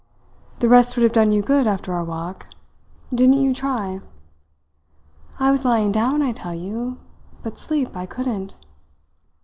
[0.57, 2.47] "The rest would have done you good after our walk.
[3.13, 4.01] Didn't you try?"
[5.37, 6.97] "I was lying down, I tell you,
[7.43, 8.55] but sleep I couldn't."